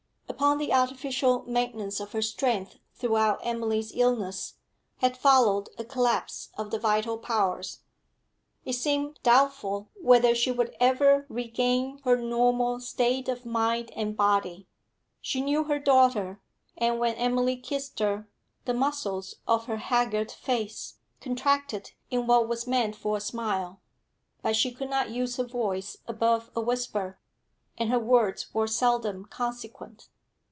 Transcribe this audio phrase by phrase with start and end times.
[0.41, 4.55] Upon the artificial maintenance of her strength throughout Emily's illness
[4.97, 7.81] had followed a collapse of the vital powers;
[8.65, 14.67] it seemed doubtful whether she would ever regain her normal state of mind and body.
[15.21, 16.41] She knew her daughter,
[16.75, 18.27] and, when Emily kissed her,
[18.65, 23.79] the muscles of her haggard face contracted in what was meant for a smile;
[24.41, 27.19] but she could not use her voice above a whisper,
[27.77, 30.07] and her words were seldom consequent.